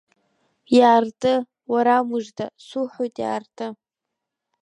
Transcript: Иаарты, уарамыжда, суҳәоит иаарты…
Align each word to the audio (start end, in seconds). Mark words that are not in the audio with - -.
Иаарты, 0.77 1.33
уарамыжда, 1.71 2.45
суҳәоит 2.65 3.15
иаарты… 3.21 3.67